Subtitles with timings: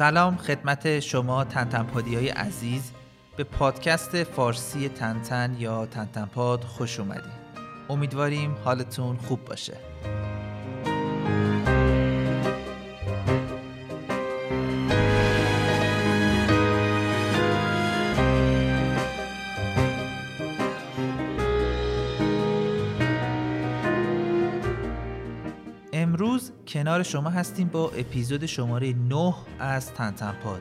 [0.00, 2.92] سلام خدمت شما تنتنپادی های عزیز.
[3.36, 7.32] به پادکست فارسی تنتن یا تنتنپاد خوش اومدید.
[7.90, 9.76] امیدواریم حالتون خوب باشه.
[26.70, 30.60] کنار شما هستیم با اپیزود شماره 9 از تنتنپاد.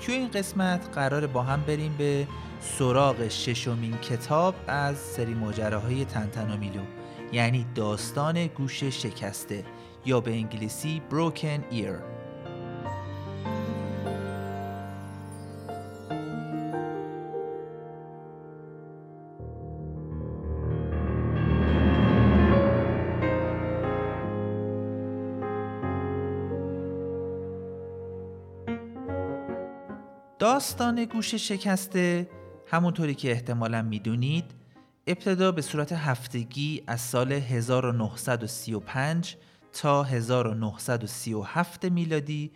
[0.00, 2.26] توی این قسمت قرار با هم بریم به
[2.60, 6.80] سراغ ششمین کتاب از سری ماجراهای تنتنامیلو
[7.32, 9.64] یعنی داستان گوش شکسته
[10.06, 12.16] یا به انگلیسی Broken Ear.
[30.38, 32.30] داستان گوش شکسته
[32.66, 34.44] همونطوری که احتمالا می‌دونید
[35.06, 39.36] ابتدا به صورت هفتگی از سال 1935
[39.72, 42.52] تا 1937 میلادی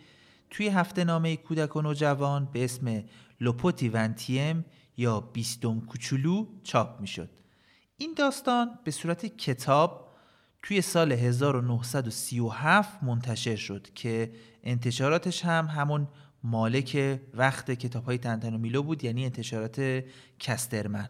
[0.49, 3.03] توی هفته نامه کودک و نوجوان به اسم
[3.39, 4.65] لوپوتی ونتیم
[4.97, 7.29] یا بیستم کوچولو چاپ می‌شد.
[7.97, 10.11] این داستان به صورت کتاب
[10.63, 14.31] توی سال 1937 منتشر شد که
[14.63, 16.07] انتشاراتش هم همون
[16.43, 20.03] مالک وقت کتاب های تنتن و میلو بود یعنی انتشارات
[20.39, 21.09] کسترمن.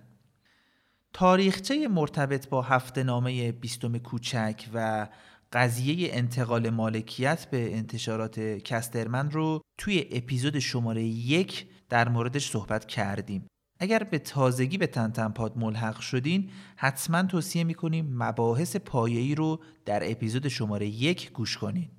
[1.13, 5.07] تاریخچه مرتبط با هفته نامه بیستم کوچک و
[5.53, 13.47] قضیه انتقال مالکیت به انتشارات کسترمن رو توی اپیزود شماره یک در موردش صحبت کردیم.
[13.79, 20.47] اگر به تازگی به تنتنپاد ملحق شدین حتما توصیه می‌کنیم مباحث پایه‌ای رو در اپیزود
[20.47, 21.89] شماره یک گوش کنین.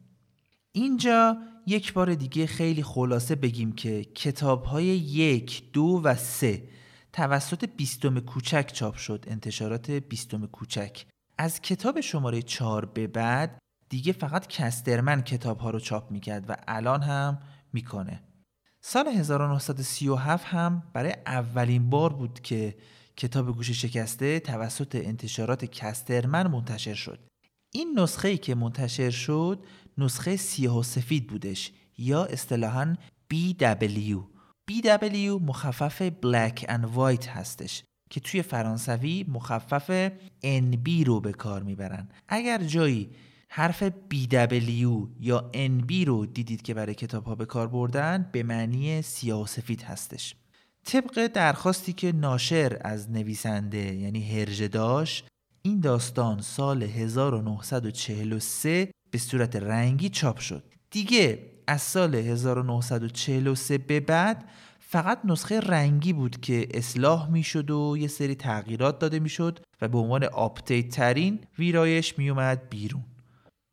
[0.72, 6.68] اینجا یک بار دیگه خیلی خلاصه بگیم که کتاب های یک، دو و سه
[7.12, 11.04] توسط بیستم کوچک چاپ شد انتشارات بیستم کوچک.
[11.38, 13.58] از کتاب شماره چهار به بعد
[13.88, 17.38] دیگه فقط کسترمن کتاب ها رو چاپ می‌کرد و الان هم
[17.72, 18.22] می‌کنه.
[18.80, 22.76] سال 1937 هم برای اولین بار بود که
[23.16, 27.18] کتاب گوش شکسته توسط انتشارات کسترمن منتشر شد.
[27.74, 29.64] این نسخه ای که منتشر شد
[29.98, 32.96] نسخه سیاه و سفید بودش یا اصطلاحا
[33.34, 34.16] BW
[34.70, 40.08] BW مخفف Black and White هستش که توی فرانسوی مخفف
[40.44, 42.08] NB رو به کار می‌برن.
[42.28, 43.10] اگر جایی
[43.48, 49.02] حرف BW یا NB رو دیدید که برای کتاب ها به کار بردن به معنی
[49.02, 50.34] سیاه و سفید هستش.
[50.84, 55.31] طبق درخواستی که ناشر از نویسنده یعنی هرژه داشت
[55.64, 60.64] این داستان سال 1943 به صورت رنگی چاپ شد.
[60.90, 64.44] دیگه از سال 1943 به بعد
[64.80, 69.98] فقط نسخه رنگی بود که اصلاح می‌شد و یه سری تغییرات داده می‌شد و به
[69.98, 73.04] عنوان update ترین ویرایش میومد بیرون.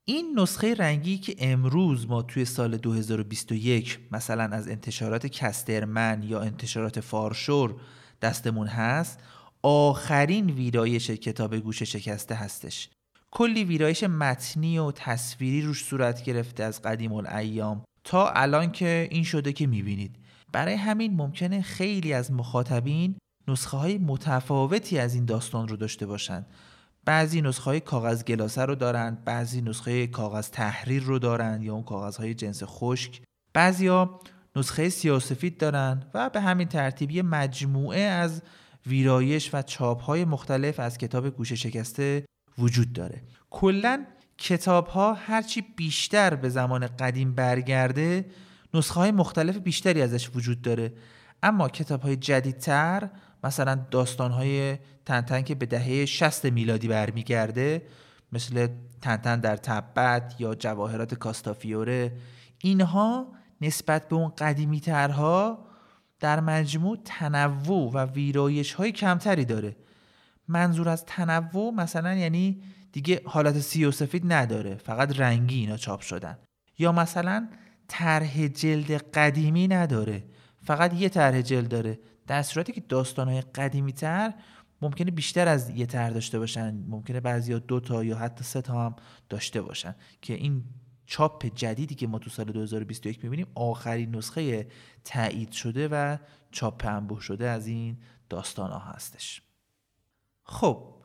[0.06, 7.00] این نسخه رنگی که امروز ما توی سال 2021 مثلا از انتشارات Casterman یا انتشارات
[7.00, 7.76] Farshore
[8.22, 9.20] دستمون هست
[9.64, 12.90] آخرین ویرایش کتاب گوش شکسته هستش.
[13.32, 17.84] کلی ویرایش متنی و تصویری روش صورت گرفته از قدیم الایام.
[18.04, 20.16] تا الان که این شده که می‌بینید.
[20.52, 23.16] برای همین ممکنه خیلی از مخاطبین
[23.48, 26.46] نسخه های متفاوتی از این داستان رو داشته باشند
[27.06, 31.84] بعضی نسخه های کاغذ گلاسه رو دارند بعضی نسخه کاغذ تحریر رو دارند یا اون
[31.84, 33.22] کاغذ های جنس خشک.
[33.56, 34.20] ها
[34.56, 38.42] نسخه سیاسفید دارند و به همین ترتیبی مجموعه از
[38.88, 42.26] ویرایش و چاپ های مختلف از کتاب گوشه شکسته
[42.58, 43.22] وجود داره.
[43.50, 44.06] کلا
[44.38, 48.26] کتاب ها هرچی بیشتر به زمان قدیم برگرده
[48.74, 50.94] نسخه های مختلف بیشتری ازش وجود داره.
[51.44, 53.10] اما کتاب های جدیدتر
[53.44, 57.82] مثلا داستان های تنتن که به دهه 60 میلادی برمیگرده
[58.32, 58.68] مثل
[59.02, 62.12] تنتن در تبت یا جواهرات کاستافیوره
[62.58, 63.28] اینها
[63.62, 65.69] نسبت به اون قدیمی ترها
[66.20, 69.76] در مجموع تنوع و ویرایش های کمتری داره.
[70.48, 72.62] منظور از تنوع مثلا یعنی
[72.92, 76.38] دیگه حالت سی و سفید نداره فقط رنگی اینا چاپ شدن.
[76.78, 77.50] یا مثلا
[77.88, 80.24] طرح جلد قدیمی نداره
[80.64, 82.00] فقط یه طرح جلد داره.
[82.28, 84.34] در صورتی که داستانهای قدیمی تر
[84.82, 88.86] ممکنه بیشتر از یه طرح داشته باشن ممکنه بعضی دو تا یا حتی سه تا
[88.86, 88.96] هم
[89.30, 90.64] داشته باشن که این
[91.10, 94.68] چاپ جدیدی که ما تو سال 2021 می‌بینیم آخرین نسخه
[95.04, 96.18] تایید شده و
[96.52, 97.98] چاپ انبوه شده از این
[98.30, 99.42] داستان ها هستش.
[100.44, 100.96] خب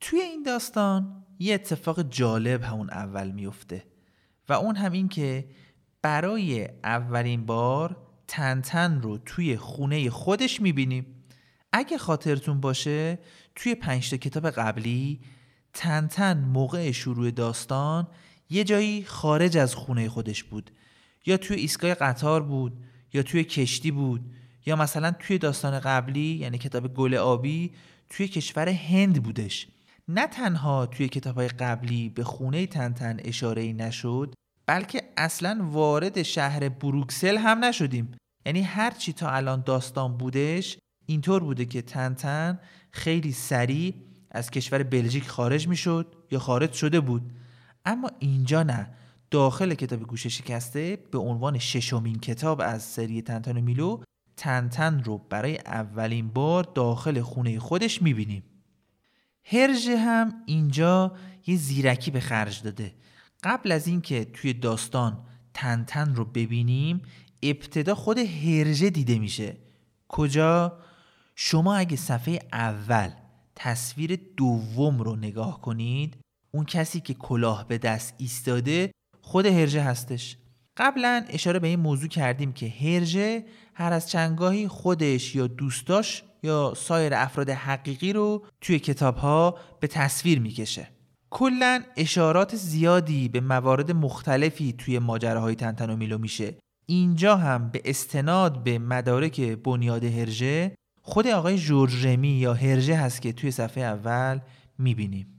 [0.00, 3.84] توی این داستان یه اتفاق جالب همون اول میفته
[4.48, 5.48] و اون هم این که
[6.02, 7.96] برای اولین بار
[8.28, 11.24] تنتن رو توی خونه خودش می‌بینیم.
[11.72, 13.18] اگه خاطرتون باشه
[13.54, 15.20] توی پنجتا کتاب قبلی
[15.72, 18.08] تنتن موقع شروع داستان
[18.50, 20.70] یه جایی خارج از خونه خودش بود.
[21.26, 22.72] یا توی ایستگاه قطار بود
[23.12, 24.20] یا توی کشتی بود
[24.66, 27.72] یا مثلا توی داستان قبلی یعنی کتاب گل آبی
[28.10, 29.66] توی کشور هند بودش.
[30.08, 34.34] نه تنها توی کتاب های قبلی به خونه تنتن اشاره ای نشد
[34.66, 38.14] بلکه اصلا وارد شهر بروکسل هم نشدیم.
[38.46, 42.58] یعنی هر چی تا الان داستان بودش اینطور بوده که تنتن
[42.90, 43.94] خیلی سریع
[44.30, 47.32] از کشور بلژیک خارج می‌شد یا خارج شده بود.
[47.84, 48.90] اما اینجا نه.
[49.30, 54.02] داخل کتاب گوشه شکسته به عنوان ششمین کتاب از سری تنتن و میلو
[54.36, 58.42] تنتن رو برای اولین بار داخل خونه خودش می‌بینیم.
[59.44, 61.12] هرژه هم اینجا
[61.46, 62.94] یه زیرکی به خرج داده.
[63.42, 65.24] قبل از اینکه توی داستان
[65.54, 67.02] تنتن رو ببینیم
[67.42, 69.56] ابتدا خود هرژه دیده میشه.
[70.08, 70.78] کجا؟
[71.36, 73.10] شما اگه صفحه اول
[73.54, 76.16] تصویر دوم رو نگاه کنید
[76.50, 78.90] اون کسی که کلاه به دست ایستاده
[79.20, 80.36] خود هرژه هستش.
[80.76, 86.72] قبلا اشاره به این موضوع کردیم که هرژه هر از چنگاهی خودش یا دوستاش یا
[86.76, 90.88] سایر افراد حقیقی رو توی کتاب ها به تصویر می‌کشه.
[91.30, 96.54] کلا اشارات زیادی به موارد مختلفی توی ماجراهای تنتن و میلو میشه.
[96.86, 103.22] اینجا هم به استناد به مدارک بنیاد هرژه خود آقای جورج رمی یا هرژه هست
[103.22, 104.40] که توی صفحه اول
[104.78, 105.37] می‌بینیم.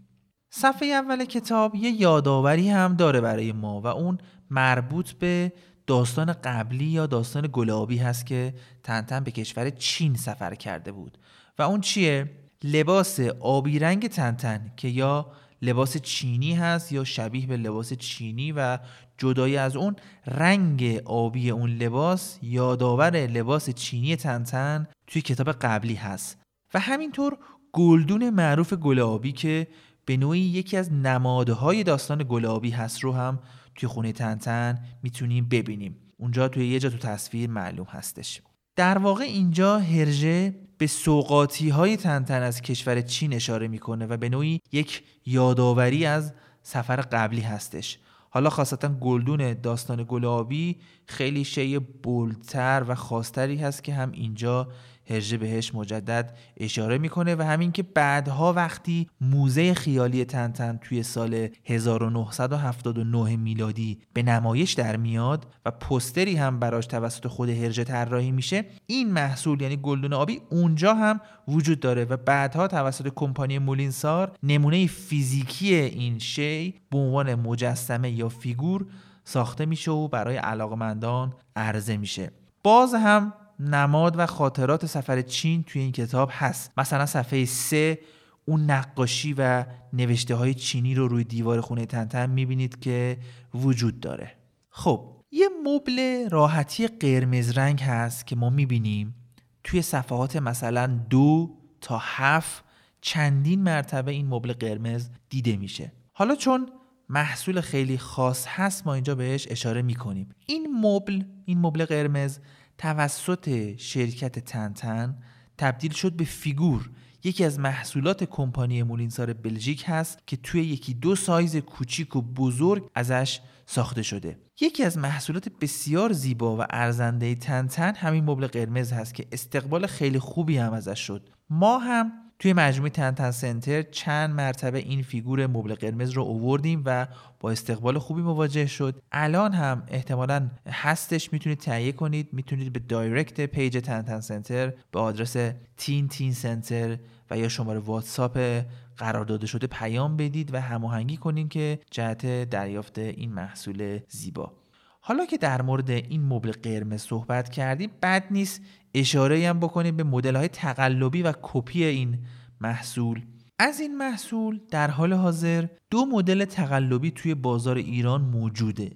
[0.50, 4.18] صفحه اول کتاب یه یادآوری هم داره برای ما و اون
[4.50, 5.54] مربوط به
[5.88, 8.54] داستان قبلی یا داستان گلابی هست که
[8.84, 11.18] تنتن به کشور چین سفر کرده بود
[11.60, 12.30] و اون چیه؟
[12.63, 15.31] لباس آبی رنگ تنتن که یا
[15.62, 18.80] لباس چینی هست یا شبیه به لباس چینی و
[19.18, 19.95] جدای از اون
[20.28, 26.42] رنگ آبی اون لباس یادآور لباس چینی تنتن توی کتاب قبلی هست
[26.74, 27.38] و همینطور
[27.74, 29.68] گلدون معروف گلابی که
[30.09, 33.39] به نوعی یکی از نمادهای داستان گلابی هست رو هم
[33.75, 35.95] توی خونه تنتن می‌تونیم ببینیم.
[36.17, 38.41] اونجا توی یه جا تو تصویر معلوم هستش.
[38.75, 44.29] در واقع اینجا هرژه به سوقاتی های تنتن از کشور چین اشاره می‌کنه و به
[44.29, 46.33] نوعی یک یادآوری از
[46.63, 48.00] سفر قبلی هستش.
[48.29, 54.67] حالا خاصتا گلدون داستان گلابی خیلی شی بولتر و خاصتری هست که هم اینجا
[55.09, 61.47] هرژه بهش مجدد اشاره می‌کنه و همین که بعدها وقتی موزه خیالی تنتن توی سال
[61.65, 68.65] 1979 میلادی به نمایش در میاد و پستری هم براش توسط خود هرژه طراحی میشه
[68.88, 74.88] این محصول یعنی گلدون آبی اونجا هم وجود داره و بعدها توسط کمپانی مولینسار نمونه
[74.88, 78.85] فیزیکی این شی به عنوان مجسمه یا فیگور
[79.23, 82.31] ساخته میشه و برای علاقمندان عرضه میشه.
[82.63, 86.71] باز هم نماد و خاطرات سفر چین توی این کتاب هست.
[86.77, 88.00] مثلا صفحه 3
[88.45, 93.18] اون نقاشی و نوشته های چینی رو روی دیوار خونه تنتن می‌بینید که
[93.54, 94.35] وجود داره.
[94.69, 99.16] خب یه مبل راحتی قرمز رنگ هست که ما می‌بینیم
[99.63, 102.63] توی صفحات مثلا دو تا هفت
[103.01, 105.92] چندین مرتبه این مبل قرمز دیده میشه.
[106.13, 106.69] حالا چون
[107.09, 110.30] محصول خیلی خاص هست ما اینجا بهش اشاره می‌کنیم.
[110.45, 112.39] این مبل این مبل قرمز
[112.80, 115.18] توسط شرکت تنتن
[115.57, 116.90] تبدیل شد به فیگور.
[117.24, 122.90] یکی از محصولات کمپانی مولینسار بلژیک هست که توی یکی دو سایز کوچیک و بزرگ
[122.95, 124.40] ازش ساخته شده.
[124.62, 130.19] یکی از محصولات بسیار زیبا و ارزنده تنتن همین مبل قرمز هست که استقبال خیلی
[130.19, 131.30] خوبی هم ازش شد.
[131.50, 137.08] ما هم توی مجموعه تنتن Center چند مرتبه این فیگور مبل قرمز رو اووردیم و
[137.40, 139.02] با استقبال خوبی مواجه شد.
[139.12, 142.30] الان هم احتمالا هستش می‌تونید تهیه کنید.
[142.31, 145.36] می‌تونید به direct page تنتن Center به آدرس
[145.78, 146.97] Tintin Center
[147.31, 148.64] و یا شماره واتساپ
[148.98, 154.54] قرار داده شده پیام بدید و هماهنگی کنید که جهت دریافت این محصول زیبا.
[155.02, 158.62] حالا که در مورد این مبل قرمز صحبت کردیم بد نیست
[158.94, 162.18] اشاره هم بکنیم به مدل های تقلبی و کپی این
[162.62, 163.22] محصول.
[163.60, 168.92] از این محصول در حال حاضر دو مدل تقلبی توی بازار ایران موجوده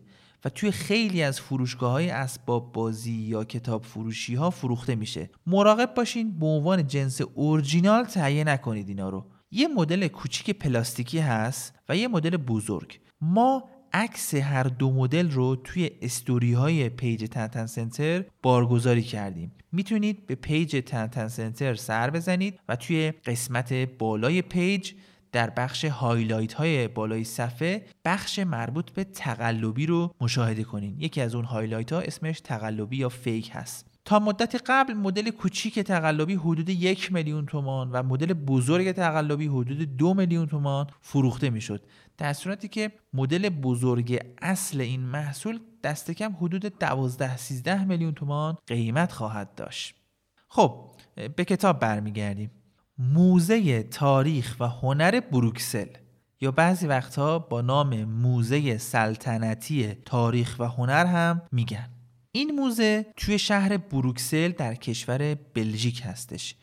[0.45, 5.29] و توی خیلی از فروشگاه های اسباب بازی یا کتاب فروشی ها فروخته میشه.
[5.47, 9.25] مراقب باشین به عنوان جنس اورجینال تهیه نکنید اینا رو.
[9.51, 12.99] یه مدل کوچیک پلاستیکی هست و یه مدل بزرگ.
[13.21, 19.51] ما عکس هر دو مدل رو توی استوری های page تنتن Center بارگذاری کردیم.
[19.71, 24.91] می‌تونید به page تنتن Center سر بزنید و توی قسمت بالای page
[25.31, 30.95] در بخش highlight های بالای صفحه بخش مربوط به تقلبی رو مشاهده کنین.
[30.99, 33.92] یکی از اون highlight ها اسمش تقلبی یا fake هست.
[34.05, 39.97] تا مدت قبل مدل کوچیک تقلبی حدود یک میلیون تومان و مدل بزرگ تقلبی حدود
[39.97, 41.81] دو میلیون تومان فروخته می‌شد.
[42.17, 48.57] در صورتی که مدل بزرگ اصل این محصول دست کم حدود 12 13 میلیون تومان
[48.67, 49.95] قیمت خواهد داشت.
[50.47, 50.91] خب
[51.35, 52.51] به کتاب برمیگردیم.
[52.97, 55.87] موزه تاریخ و هنر بروکسل
[56.41, 61.89] یا بعضی وقتها با نام موزه سلطنتی تاریخ و هنر هم میگن.
[62.35, 66.55] این موزه توی شهر بروکسل در کشور بلژیک هستش.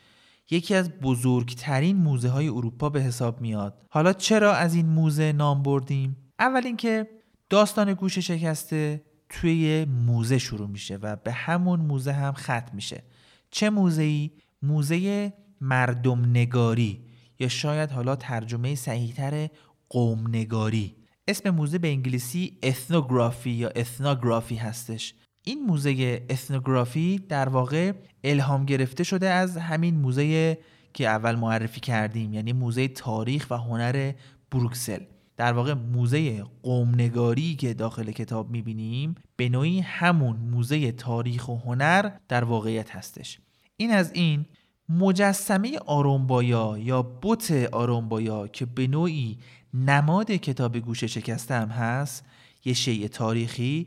[0.50, 3.86] یکی از بزرگترین موزه های اروپا به حساب میاد.
[3.88, 7.08] حالا چرا از این موزه نام بردیم؟ اول اینکه
[7.50, 13.02] داستان گوش شکسته توی موزه شروع میشه و به همون موزه هم ختم میشه.
[13.50, 14.30] چه موزه ای
[14.62, 17.04] موزه مردم نگاری
[17.38, 19.48] یا شاید حالا ترجمه صحیحتر
[19.88, 20.96] قوم نگاری
[21.28, 25.14] اسم موزه به انگلیسی اثنوگرافی یا اثنوگرافی هستش.
[25.44, 27.92] این موزه اثنوگرافی در واقع
[28.24, 30.58] الهام گرفته شده از همین موزه
[30.94, 34.12] که اول معرفی کردیم یعنی موزه تاریخ و هنر
[34.50, 35.00] بروکسل.
[35.36, 42.10] در واقع موزه قومنگاری که داخل کتاب می‌بینیم به نوعی همون موزه تاریخ و هنر
[42.28, 43.38] در واقعیت هستش.
[43.76, 44.46] این از این
[44.88, 49.38] مجسمه آرومبایا یا بوت آرومبایا که به نوعی
[49.74, 52.24] نماد کتاب گوشه شکسته هم هست
[52.64, 53.86] یه شیء تاریخی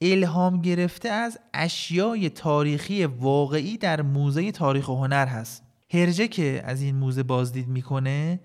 [0.00, 5.62] الهام گرفته از اشیای تاریخی واقعی در موزه تاریخ و هنر هست.
[5.90, 8.40] هرجه که از این موزه بازدید می‌کنه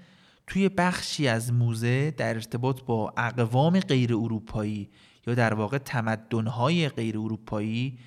[0.47, 4.89] توی بخشی از موزه در ارتباط با اقوام غیر اروپایی
[5.27, 7.99] یا در واقع تمدنهای غیر اروپایی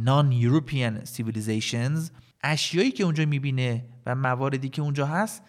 [0.00, 2.10] Non-European Civilizations
[2.42, 5.42] اشیایی که اونجا می‌بینه و مواردی که اونجا هست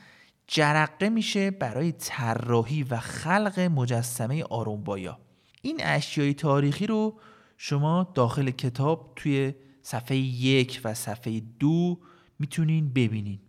[0.48, 5.20] جرقه میشه برای طراحی و خلق مجسمه آرومبایا.
[5.62, 7.20] این اشیای تاریخی رو
[7.64, 12.00] شما داخل کتاب توی صفحه یک و صفحه دو
[12.40, 13.40] می‌تونین ببینین.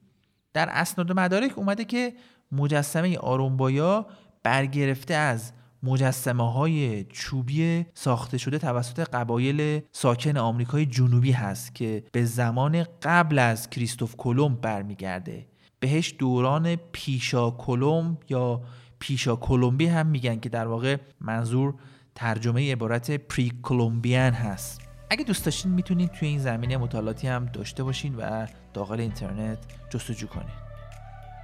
[0.53, 2.13] در اسناد مدارک اومده که
[2.53, 4.07] مجسمه آرومبایا
[4.43, 5.53] برگرفته از
[5.83, 13.39] مجسمه های چوبی ساخته شده توسط قبایل ساکن آمریکای جنوبی هست که به زمان قبل
[13.39, 15.47] از کریستوف کلمب برمیگرده.
[15.81, 18.63] بهش دوران پیشا کلمب یا
[18.99, 21.75] پیشا کلمبی هم میگن که در واقع منظور
[22.15, 24.81] ترجمه عبارت پری کلمبیان هست.
[25.11, 29.59] اگه دوست داشتین می‌تونید توی این زمینه مطالعاتی هم داشته باشین و داخل اینترنت
[29.91, 30.63] جستجو کنید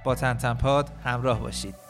[0.05, 1.88] با تنتنپاد همراه باشید.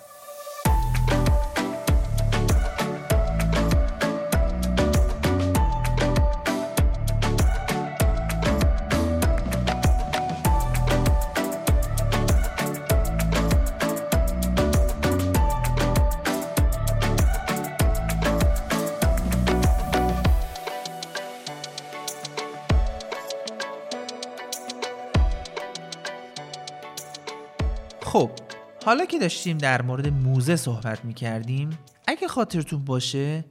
[28.89, 31.69] حالا که داشتیم در مورد موزه صحبت می کردیم
[32.07, 33.45] اگه خاطرتون باشه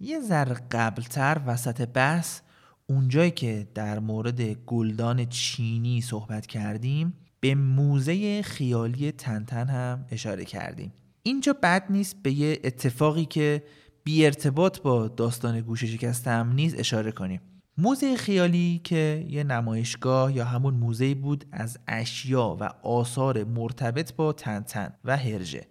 [0.00, 2.40] یه ذره قبلتر وسط بحث
[2.86, 10.92] اونجایی که در مورد گلدان چینی صحبت کردیم به موزه خیالی تنتن هم اشاره کردیم.
[11.22, 13.62] اینجا بد نیست به یه اتفاقی که
[14.04, 17.40] بی ارتباط با داستان گوشه شکستم نیز اشاره کنیم.
[17.82, 24.32] موزه خیالی که یه نمایشگاه یا همون موزه بود از اشیا و آثار مرتبط با
[24.32, 25.66] تنتن و هرژه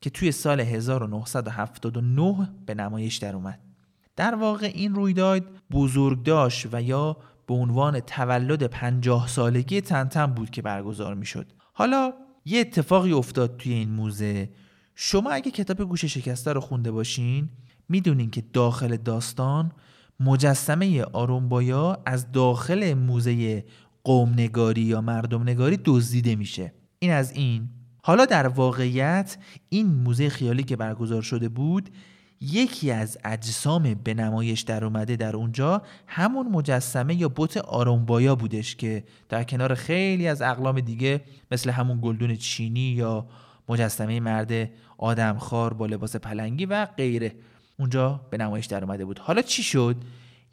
[0.00, 3.60] که توی سال 1979 به نمایش در اومد
[4.16, 10.62] در واقع این رویداد بزرگداشت و یا به عنوان تولد پنجاه سالگی تنتن بود که
[10.62, 11.46] برگزار می شد.
[11.72, 12.12] حالا
[12.44, 14.50] یه اتفاقی افتاد توی این موزه
[14.94, 17.48] شما اگه کتاب گوش شکسته رو خونده باشین
[17.88, 19.72] می‌دونین که داخل داستان
[20.20, 23.64] مجسمه آرومبایا از داخل موزه
[24.04, 26.72] قومنگاری یا مردم نگاری دزدیده میشه.
[26.98, 27.68] این از این.
[28.02, 31.90] حالا در واقعیت این موزه خیالی که برگزار شده بود
[32.40, 38.76] یکی از اجسام به نمایش در اومده در اونجا همون مجسمه یا بوت آرومبایا بودش
[38.76, 41.20] که در کنار خیلی از اقلام دیگه
[41.50, 43.26] مثل همون گلدون چینی یا
[43.68, 47.34] مجسمه مرد آدمخوار با لباس پلنگی و غیره.
[47.78, 49.18] اونجا به نمایش در اومده بود.
[49.18, 49.96] حالا چی شد؟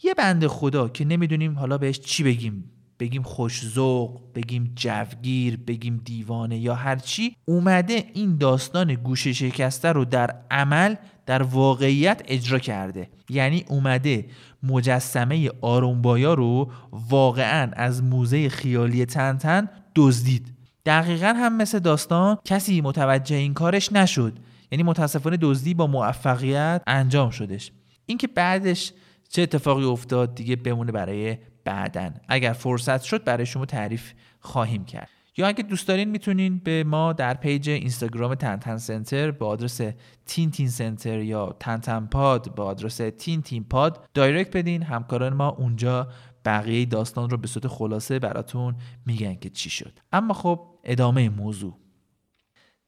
[0.04, 2.70] یه بنده خدا که نمی‌دونیم حالا بهش چی بگیم.
[3.00, 7.36] بگیم خوشزوق بگیم جوگیر بگیم دیوانه یا هر چی.
[7.46, 13.10] اومده این داستان گوشه شکسته رو در عمل در واقعیت اجرا کرده.
[13.30, 14.26] یعنی اومده
[14.64, 20.54] مجسمه آرومبایا رو واقعا از موزه خیالی تنتن دزدید.
[20.86, 24.34] دقیقا هم مثل داستان کسی متوجه این کارش نشد.
[24.74, 27.72] یعنی متاسفانه دزدی با موفقیت انجام شدش.
[28.06, 28.94] اینکه بعدش
[29.30, 32.22] چه اتفاقی افتاد دیگه بمونه برای بعداً.
[32.28, 35.10] اگر فرصت شد برای شما تعریف خواهیم کرد.
[35.38, 39.82] یا اگه دوست دارین می‌تونین به ما در page اینستاگرام تنتن Center به آدرس
[40.26, 44.84] Tintin Center یا تنتن Pod به آدرس Tintin Pod direct بدین.
[44.84, 46.08] همکاران ما اونجا
[46.46, 48.76] بقیه داستان رو به صورت خلاصه براتون
[49.06, 50.00] میگن که چی شد.
[50.12, 51.83] اما خب ادامه موضوع.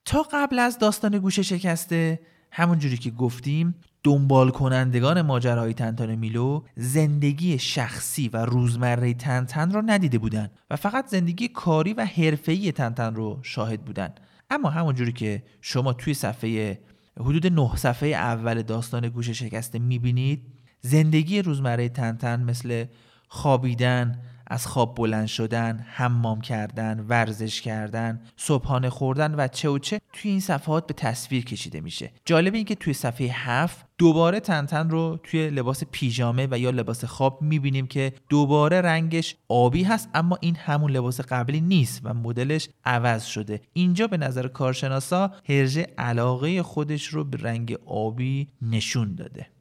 [0.05, 2.19] تا قبل از داستان گوشه شکسته
[2.51, 9.81] همون جوری که گفتیم دنبال کنندگان ماجرای تنتان میلو زندگی شخصی و روزمره تنتن را
[9.81, 14.19] ندیده بودند و فقط زندگی کاری و حرفه‌ای تنتن رو شاهد بودند
[14.49, 16.79] اما همونجوری که شما توی صفحه
[17.19, 20.43] حدود نه صفحه اول داستان گوش شکسته می‌بینید
[20.81, 22.85] زندگی روزمره تنتن مثل
[23.27, 30.01] خوابیدن از خواب بلند شدن، حمام کردن، ورزش کردن، صبحانه خوردن و چه و چه
[30.13, 32.11] توی این صفحات به تصویر کشیده میشه.
[32.25, 37.05] جالب این که توی صفحه 7 دوباره تنتن رو توی لباس پیژامه و یا لباس
[37.05, 42.69] خواب می‌بینیم که دوباره رنگش آبی هست اما این همون لباس قبلی نیست و مدلش
[42.85, 49.54] عوض شده اینجا به نظر کارشناسا هرژه علاقه خودش رو به رنگ آبی نشون داده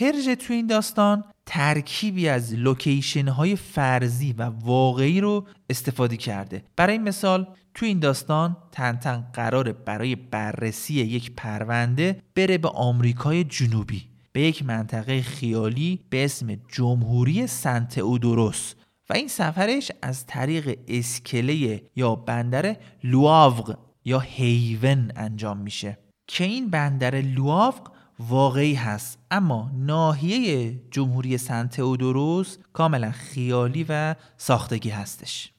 [0.00, 6.64] هرژه توی این داستان ترکیبی از لوکیشن های فرضی و واقعی رو استفاده کرده.
[6.76, 14.02] برای مثال توی این داستان تنتن قراره برای بررسی یک پرونده بره به آمریکای جنوبی
[14.32, 18.74] به یک منطقه خیالی به اسم جمهوری سنت اودوروس
[19.10, 25.98] و این سفرش از طریق اسکله یا بندر لواوق یا هیون انجام میشه.
[26.26, 27.88] که این بندر لواوق
[28.28, 29.18] واقعی هست.
[29.30, 35.52] اما ناحیه جمهوری سنت اودوروس کاملا خیالی و ساختگی هستش.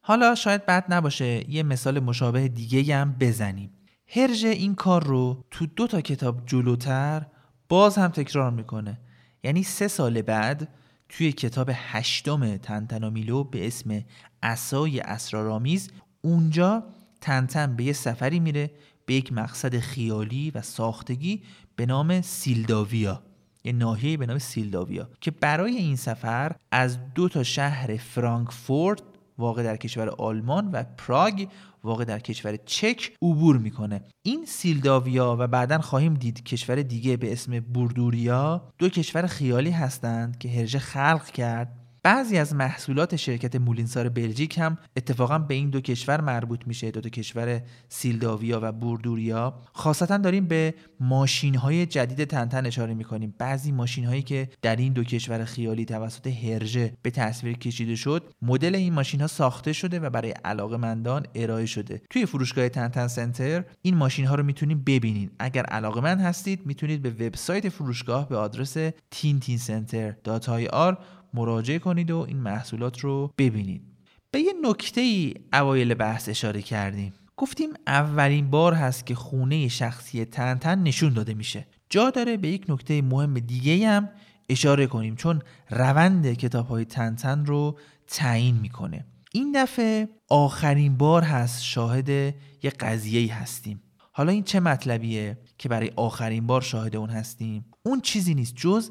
[0.00, 3.70] حالا شاید بد نباشه یه مثال مشابه دیگه هم بزنیم.
[4.08, 7.26] هرژه این کار رو تو دو تا کتاب جلوتر
[7.68, 9.00] باز هم تکرار می‌کنه.
[9.42, 10.68] یعنی سه سال بعد
[11.08, 14.04] توی کتاب هشتم تنتنامیلو به اسم
[14.42, 15.90] اسای اسرارآمیز
[16.22, 16.84] اونجا
[17.20, 18.70] تنتن به یه سفری میره
[19.06, 21.42] به یک مقصد خیالی و ساختگی
[21.78, 23.22] به نام سیلداویا.
[23.64, 29.02] یه ناحیه به نام سیلداویا که برای این سفر از دو تا شهر فرانکفورت
[29.38, 31.48] واقع در کشور آلمان و پراگ
[31.84, 34.04] واقع در کشور چک عبور می‌کنه.
[34.22, 40.38] این سیلداویا و بعدا خواهیم دید کشور دیگه به اسم بوردوریا دو کشور خیالی هستند
[40.38, 45.80] که هرژه خلق کرد بعضی از محصولات شرکت مولینسار بلژیک هم اتفاقا به این دو
[45.80, 49.54] کشور مربوط میشه دو, دو کشور سیلداویا و بوردوریا.
[49.72, 53.34] خاصتا داریم به ماشین های جدید تنتن اشاره می‌کنیم.
[53.38, 58.32] بعضی ماشین هایی که در این دو کشور خیالی توسط هرژه به تصویر کشیده شد
[58.42, 62.02] مدل این ماشین ها ساخته شده و برای علاقه مندان ارائه شده.
[62.10, 65.32] توی فروشگاه تنتن سنتر این ماشین ها رو می‌تونید ببینید.
[65.38, 68.76] اگر علاقه مند هستید می‌تونید به وبسایت فروشگاه به آدرس
[69.14, 70.96] tintincenter.ir
[71.34, 73.82] مراجعه کنید و این محصولات رو ببینید.
[74.30, 77.12] به یه نکته ای اوایل بحث اشاره کردیم.
[77.36, 81.66] گفتیم اولین بار هست که خونه شخصی تنتن نشون داده میشه.
[81.90, 84.08] جا داره به یک نکته مهم دیگه هم
[84.48, 89.06] اشاره کنیم چون روند کتاب های تنتن رو تعیین می‌کنه.
[89.32, 93.82] این دفعه آخرین بار هست شاهد یه قضیه هستیم.
[94.12, 98.90] حالا این چه مطلبیه که برای آخرین بار شاهد اون هستیم؟ اون چیزی نیست جز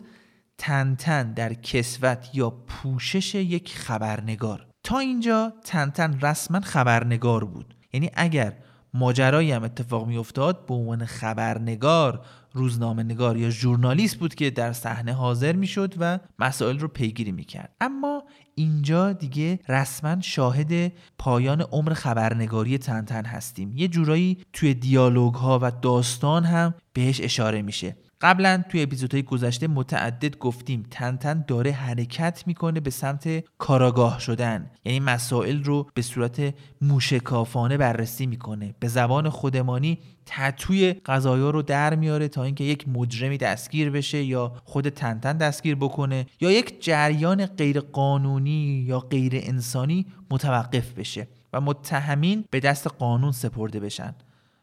[0.57, 4.67] تنتن در کسوت یا پوشش یک خبرنگار.
[4.83, 7.77] تا اینجا تنتن رسما خبرنگار بود.
[7.93, 8.53] یعنی اگر
[8.93, 14.73] ماجرایی هم اتفاق می افتاد به عنوان خبرنگار روزنامه نگار یا ژورنالیست بود که در
[14.73, 18.23] صحنه حاضر می شد و مسائل رو پیگیری می کرد اما
[18.55, 23.73] اینجا دیگه رسما شاهد پایان عمر خبرنگاری تنتن هستیم.
[23.75, 27.95] یه جورایی توی دیالوگ ها و داستان هم بهش اشاره میشه.
[28.21, 34.71] قبلا توی اپیزودهای گذشته متعدد گفتیم تنتن داره حرکت می‌کنه به سمت کاراگاه شدن.
[34.85, 38.75] یعنی مسائل رو به صورت موشکافانه بررسی می‌کنه.
[38.79, 44.53] به زبان خودمانی تتوی قضایا رو در میاره تا اینکه یک مجرمی دستگیر بشه یا
[44.63, 51.61] خود تنتن دستگیر بکنه یا یک جریان غیر قانونی یا غیر انسانی متوقف بشه و
[51.61, 54.15] متهمین به دست قانون سپرده بشن.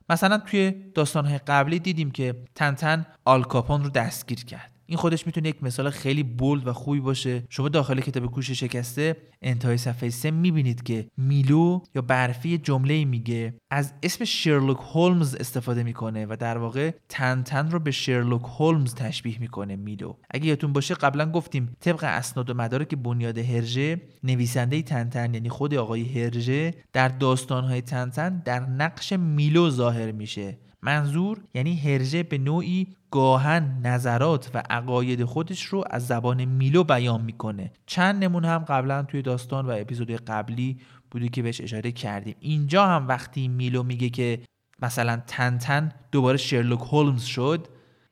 [0.09, 4.74] مثلا توی داستانهای قبلی دیدیم که تنتن آلکاپون رو دستگیر کرد.
[4.95, 7.43] این خودش می‌تونه یک مثال خیلی بولد و خوبی باشه.
[7.49, 13.55] شما داخل کتاب گوش شکسته انتهای صفحه 3 می‌بینید که میلو یا برفی جمله میگه.
[13.71, 19.39] از اسم شرلوک هولمز استفاده می‌کنه و در واقع تن رو به شرلوک هولمز تشبیه
[19.39, 20.15] می‌کنه میلو.
[20.31, 25.75] اگه یادتون باشه قبلا گفتیم طبق اسناد و مدارک بنیاد هرژه نویسنده تنتن یعنی خود
[25.75, 30.59] آقای هرژه در داستانهای تنتن در نقش میلو ظاهر میشه.
[30.83, 37.21] منظور یعنی هرژه به نوعی گاهن نظرات و عقاید خودش رو از زبان میلو بیان
[37.21, 37.73] می‌کنه.
[37.87, 40.79] چند نمونه هم قبلا توی داستان و اپیزود قبلی
[41.11, 42.35] بودی که بهش اشاره کردیم.
[42.41, 44.41] اینجا هم وقتی میلو میگه که
[44.83, 47.69] مثلا تنتن دوباره شرلوک هولمز شد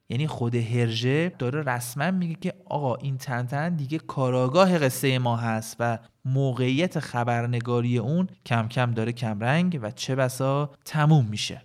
[0.09, 5.77] یعنی خود هرژه داره رسما میگه که آقا این تنتن دیگه کاراگاه قصه ما هست
[5.81, 11.63] و موقعیت خبرنگاری اون کم کم داره کمرنگ و چه بسا تموم میشه.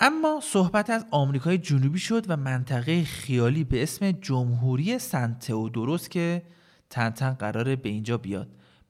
[0.00, 6.42] اما صحبت از آمریکای جنوبی شد و منطقه خیالی به اسم جمهوری سنت درست که
[6.90, 8.48] تنتن قراره به اینجا بیاد.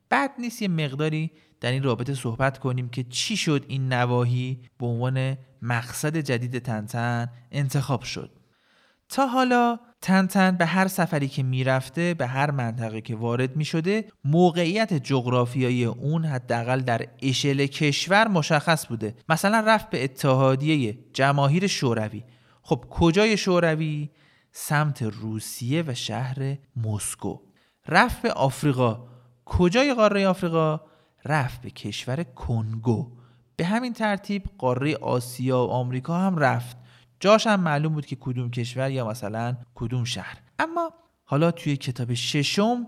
[0.09, 4.87] بعد نیست یه مقداری در این رابطه صحبت کنیم که چی شد این نواحی به
[4.87, 8.31] عنوان مقصد جدید تنتن انتخاب شد.
[9.09, 14.05] تا حالا تنتن به هر سفری که می‌رفته به هر منطقه که وارد می شده
[14.25, 19.15] موقعیت جغرافیایی اون حداقل در اشل کشور مشخص بوده.
[19.29, 22.25] مثلا رفت به اتحادیه جماهیر شوروی.
[22.63, 24.11] خب کجای شوروی؟
[24.53, 27.39] سمت روسیه و شهر مسکو.
[27.89, 29.07] رفت به آفریقا.
[29.45, 30.81] کجای قاره آفریقا؟
[31.25, 33.13] رفت به کشور کنگو.
[33.57, 36.77] به همین ترتیب قاره آسیا و آمریکا هم رفت.
[37.21, 40.39] جاش هم معلوم بود که کدوم کشور یا مثلا کدوم شهر.
[40.59, 40.93] اما
[41.25, 42.87] حالا توی کتاب ششم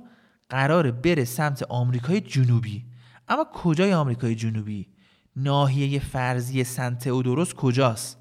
[0.49, 2.85] قرار بره سمت آمریکای جنوبی.
[3.29, 4.89] اما کجای آمریکای جنوبی؟
[5.37, 8.19] ناحیه فرضی سنت درست کجاست؟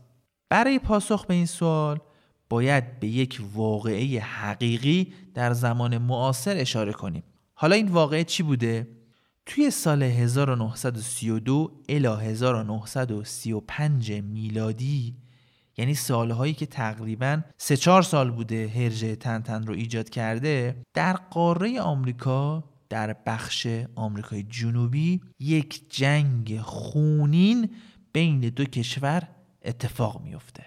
[0.50, 2.00] برای پاسخ به این سوال
[2.50, 7.24] باید به یک واقعه حقیقی در زمان معاصر اشاره کنیم.
[7.54, 8.88] حالا این واقعه چی بوده؟
[9.46, 15.16] توی سال 1932 الی 1935 میلادی
[15.78, 21.82] یعنی سالهایی که تقریبا سه چهار سال بوده هرژه تنتن رو ایجاد کرده در قاره
[21.82, 27.70] آمریکا در بخش آمریکای جنوبی یک جنگ خونین
[28.14, 29.28] بین دو کشور
[29.62, 30.66] اتفاق میفته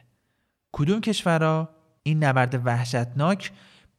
[0.72, 1.68] کدوم کشورها
[2.02, 3.52] این نبرد وحشتناک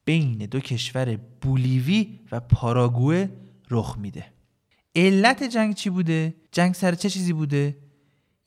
[0.06, 3.28] بین دو کشور بولیوی و پاراگوه
[3.72, 4.26] رخ میده.
[4.96, 7.78] علت جنگ چی بوده؟ جنگ سر چه چیزی بوده؟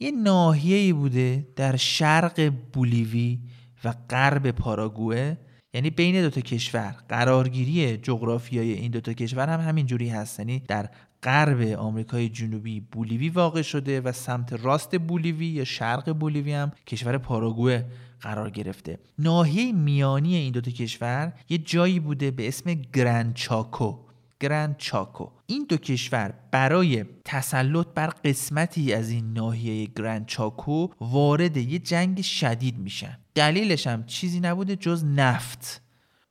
[0.01, 3.39] یه ناحیه‌ای بوده در شرق بولیوی
[3.85, 5.39] و غرب پاراگوئه
[5.75, 6.97] یعنی بین دوتا کشور.
[7.09, 10.39] قرارگیری جغرافیای این دوتا کشور هم همین جوری هست.
[10.39, 10.91] یعنی در
[11.23, 17.19] غرب آمریکای جنوبی بولیوی واقع شده و سمت راست بولیوی یا شرق بولیوی هم کشور
[17.19, 17.87] پاراگوئه
[18.21, 18.99] قرار گرفته.
[19.19, 24.08] ناحیه میانی این دوتا کشور یه جایی بوده به اسم گرند چاکو
[24.41, 25.31] گرند چاکو.
[25.47, 32.21] این دو کشور برای تسلط بر قسمتی از این ناحیه گرند چاکو وارد یه جنگ
[32.21, 33.19] شدید میشن.
[33.35, 35.83] دلیلش هم چیزی نبوده جز نفت.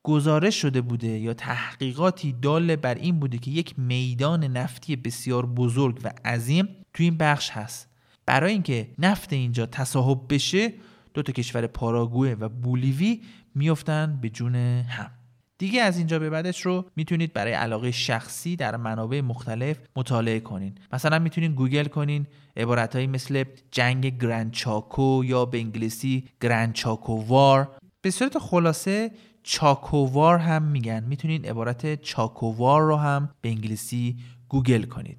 [0.03, 5.99] گزارش شده بوده یا تحقیقاتی داله بر این بوده که یک میدان نفتی بسیار بزرگ
[6.03, 7.89] و عظیم تو این بخش هست.
[8.25, 10.73] برای اینکه نفت اینجا تصاحب بشه
[11.13, 13.21] دو تا کشور پاراگوه و بولیوی
[13.55, 15.11] میفتن به جون هم.
[15.57, 20.75] دیگه از اینجا به بعدش رو می‌تونید برای علاقه شخصی در منابع مختلف مطالعه کنین.
[20.93, 26.23] مثلا می‌تونین گوگل کنین عبارتهایی مثل جنگ گرند چاکو یا به انگلیسی
[27.07, 27.77] وار.
[28.01, 29.11] به صورت خلاصه
[29.43, 31.03] چاکووار هم میگن.
[31.03, 34.17] می‌تونین عبارت چاکووار رو هم به انگلیسی
[34.49, 35.17] گوگل کنید.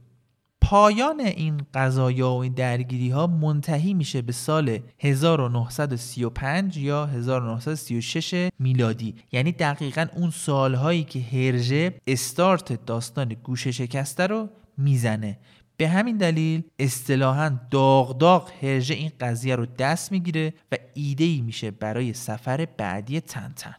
[0.71, 9.15] پایان این قضایا و این درگیری ها منتهی میشه به سال 1935 یا 1936 میلادی.
[9.33, 15.39] یعنی دقیقا اون سالهایی که هرژه استارت داستان گوشه شکسته رو می‌زنه.
[15.77, 21.41] به همین دلیل اصطلاحا داغ داغ هرژه این قضیه رو دست می‌گیره و ایده ای
[21.41, 23.75] میشه برای سفر بعدی تنتن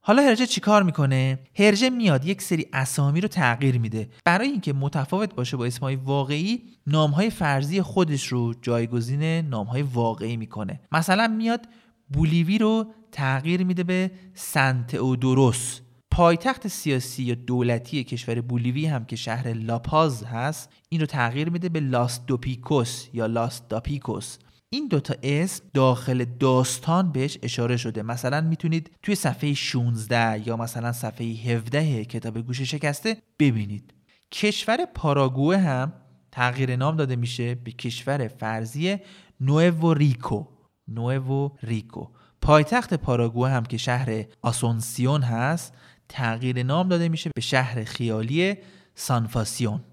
[0.00, 4.08] حالا هرجه چیکار می‌کنه؟ هرجه میاد یک سری اسامی رو تغییر میده.
[4.24, 10.80] برای اینکه متفاوت باشه با اسمهای واقعی نامهای فرضی خودش رو جایگزین نامهای واقعی می‌کنه.
[10.92, 11.68] مثلا میاد
[12.12, 19.16] بولیوی رو تغییر میده به سنت درست پایتخت سیاسی یا دولتی کشور بولیوی هم که
[19.16, 24.38] شهر لاپاز هست این رو تغییر میده به لاس دوپیکوس یا لاس داپیکوس
[24.70, 28.02] این دوتا اسم داخل داستان بهش اشاره شده.
[28.02, 33.94] مثلا می‌تونید توی صفحه 16 یا مثلا صفحه 17 کتاب گوش شکسته ببینید.
[34.32, 35.92] کشور پاراگوه هم
[36.32, 38.96] تغییر نام داده میشه به کشور فرضی
[39.40, 40.44] نوو ریکو.
[40.88, 42.06] نوو ریکو.
[42.42, 45.74] پایتخت پاراگوه هم که شهر آسونسیون هست
[46.08, 48.56] تغییر نام داده میشه به شهر خیالی
[48.94, 49.84] سانفاسیون.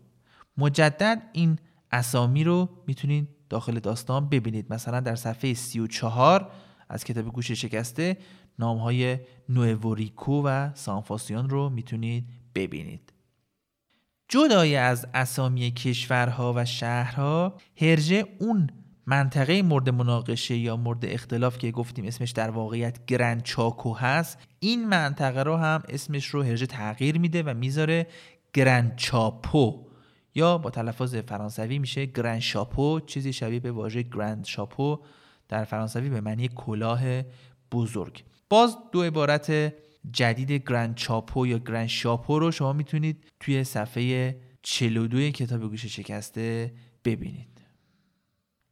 [0.57, 1.59] مجدد این
[1.91, 4.73] اسامی رو می‌تونید داخل داستان ببینید.
[4.73, 6.51] مثلا در صفحه 34
[6.89, 8.17] از کتاب گوش شکسته
[8.59, 13.13] نام های نووریکو و سانفاسیون رو می‌تونید ببینید.
[14.29, 18.69] جدای از اسامی کشورها و شهرها هرژه اون
[19.05, 24.87] منطقه مورد مناقشه یا مورد اختلاف که گفتیم اسمش در واقعیت گرند چاکو هست این
[24.87, 28.07] منطقه رو هم اسمش رو هرژه تغییر میده و می‌ذاره
[28.53, 29.84] گرند چاپو.
[30.35, 34.99] یا با تلفظ فرانسوی میشه گرند شاپو چیزی شبیه به واژه گرند شاپو
[35.47, 37.01] در فرانسوی به معنی کلاه
[37.71, 38.23] بزرگ.
[38.49, 39.73] باز دو عبارت
[40.11, 46.73] جدید گرند چاپو یا گرند شاپو رو شما می‌تونید توی صفحه 42 کتاب گوش شکسته
[47.05, 47.61] ببینید.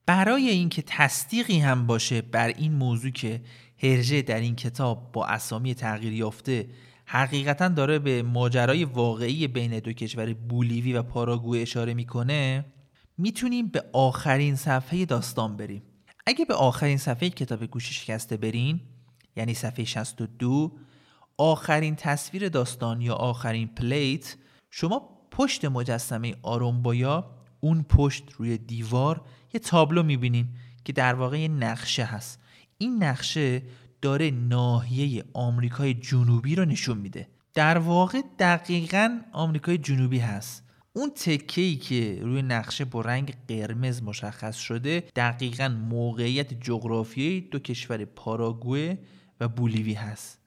[0.05, 3.41] برای اینکه تصدیقی هم باشه بر این موضوع که
[3.83, 6.67] هرژه در این کتاب با اسامی تغییر یافته
[7.05, 12.65] حقیقتا داره به ماجرای واقعی بین دو کشور بولیوی و پاراگوئه اشاره می‌کنه
[13.17, 15.83] می‌تونیم به آخرین صفحه داستان بریم.
[16.25, 18.81] اگه به آخرین صفحه کتاب گوش شکسته برین
[19.35, 20.71] یعنی صفحه 62
[21.37, 24.35] آخرین تصویر داستان یا آخرین پلیت
[24.71, 29.21] شما پشت مجسمه آرومبایا اون پشت روی دیوار
[29.53, 30.47] یه تابلو می‌بینین
[30.85, 32.39] که در واقع یه نقشه هست.
[32.77, 33.61] این نقشه
[34.03, 37.27] داره ناحیه آمریکای جنوبی رو نشون میده.
[37.53, 40.63] در واقع دقیقا آمریکای جنوبی هست.
[40.93, 48.05] اون تکه که روی نقشه با رنگ قرمز مشخص شده دقیقا موقعیت جغرافیایی دو کشور
[48.05, 48.95] پاراگوه
[49.39, 50.39] و بولیوی هست.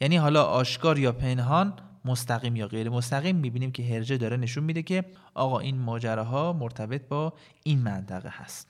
[0.00, 1.72] یعنی حالا آشکار یا پنهان
[2.04, 7.08] مستقیم یا غیر مستقیم می‌بینیم که هرجه داره نشون میده که آقا این ماجراها مرتبط
[7.08, 7.32] با
[7.64, 8.68] این منطقه هست.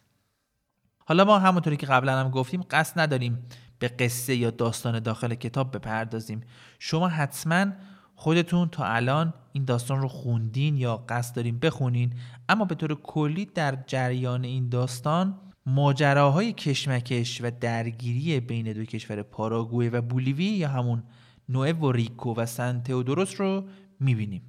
[1.06, 3.38] حالا ما همونطوری که قبلا هم گفتیم قصد نداریم
[3.80, 6.40] به قصه یا داستان داخل کتاب بپردازیم.
[6.78, 7.66] شما حتما
[8.14, 12.12] خودتون تا الان این داستان رو خوندین یا قصد داریم بخونین
[12.48, 19.22] اما به طور کلی در جریان این داستان ماجراهای کشمکش و درگیری بین دو کشور
[19.22, 21.02] پاراگوئه و بولیوی یا همون
[21.48, 23.64] نوع ریکو و سن تئودوروس رو
[24.00, 24.42] می‌بینیم.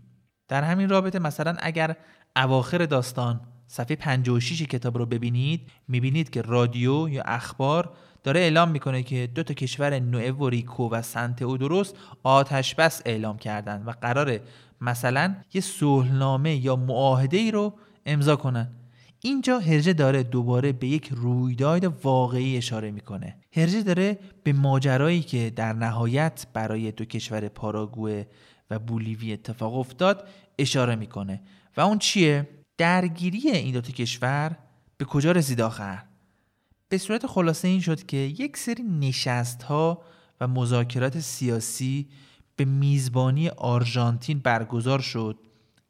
[0.47, 1.95] در همین رابطه مثلا اگر
[2.35, 3.41] اواخر داستان
[3.71, 9.43] صفحه 56 کتاب رو ببینید می‌بینید که رادیو یا اخبار داره اعلام می‌کنه که دو
[9.43, 10.01] تا کشور
[10.49, 14.41] ریکو و سنت اودروس آتش بس اعلام کردن و قراره
[14.81, 17.73] مثلا یه صلحنامه یا معاهده ای رو
[18.05, 18.71] امضا کنن.
[19.21, 23.35] اینجا هرجه داره دوباره به یک رویداد واقعی اشاره می‌کنه.
[23.53, 28.23] هرجه داره به ماجرایی که در نهایت برای دو کشور پاراگوه
[28.69, 31.41] و بولیوی اتفاق افتاد اشاره می‌کنه.
[31.77, 34.57] و اون چیه؟ درگیری این دو کشور
[34.97, 36.03] به کجا رسید آخر؟
[36.89, 40.01] به صورت خلاصه این شد که یک سری نشست ها
[40.41, 42.07] و مذاکرات سیاسی
[42.55, 45.37] به میزبانی آرژانتین برگزار شد.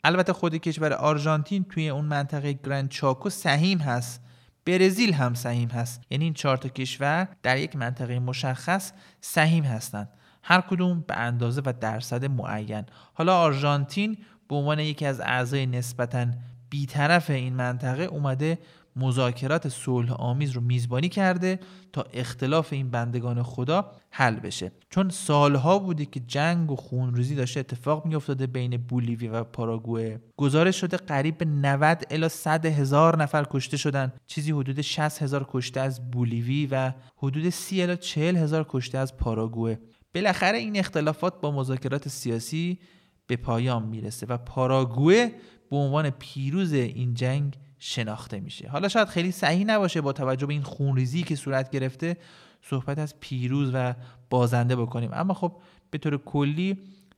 [0.04, 4.21] البته خود کشور آرژانتین توی اون منطقه گرند چاکو سهیم هست.
[4.65, 6.01] برزیل هم سهیم هست.
[6.10, 10.10] یعنی این چهار تا کشور در یک منطقه مشخص سهیم هستند.
[10.43, 12.86] هر کدوم به اندازه و درصد معین.
[13.13, 14.17] حالا آرژانتین
[14.49, 16.27] به عنوان یکی از اعضای نسبتا
[16.72, 18.58] بیطرف این منطقه اومده
[18.96, 21.60] مذاکرات صلح آمیز رو میزبانی کرده
[21.94, 24.72] تا اختلاف این بندگان خدا حل بشه.
[24.90, 30.22] چون سالها بوده که جنگ و خونریزی داشته اتفاق میافتاده بین بولیوی و پاراگوئه.
[30.38, 34.14] گزارش شده قریب به 90 الی 100 هزار نفر کشته شدن.
[34.28, 39.18] چیزی حدود 60 هزار کشته از بولیوی و حدود 30 الی 40 هزار کشته از
[39.18, 39.80] پاراگوئه.
[40.16, 42.80] بالاخره این اختلافات با مذاکرات سیاسی
[43.28, 45.32] به پایان می‌رسه و پاراگوئه
[45.72, 48.70] به عنوان پیروز این جنگ شناخته میشه.
[48.70, 52.18] حالا شاید خیلی صحیح نباشه با توجه به این خونریزی که صورت گرفته
[52.62, 53.94] صحبت از پیروز و
[54.30, 55.10] بازنده بکنیم.
[55.14, 55.58] اما خب
[55.92, 56.78] به طور کلی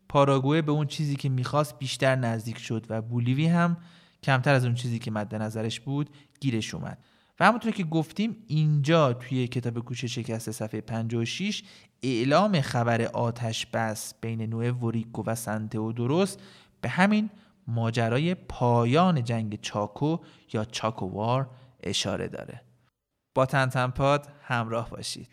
[0.09, 3.77] پاراگوئه به اون چیزی که می‌خواست بیشتر نزدیک شد و بولیوی هم
[4.23, 6.97] کمتر از اون چیزی که مد نظرش بود گیرش اومد.
[7.39, 11.63] و همونطور که گفتیم اینجا توی کتاب کوچه شکست صفحه 56
[12.03, 16.39] اعلام خبر آتش بس بین نوع وریکو و سنتو درست
[16.81, 17.29] به همین
[17.67, 20.17] ماجرای پایان جنگ چاکو
[20.53, 21.49] یا چاکووار
[21.83, 22.61] اشاره داره.
[23.35, 25.29] با تنتنپاد همراه باشید.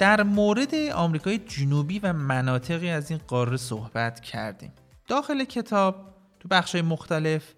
[0.00, 4.72] در مورد آمریکای جنوبی و مناطقی از این قاره صحبت کردیم.
[5.08, 7.54] داخل کتاب تو بخش مختلف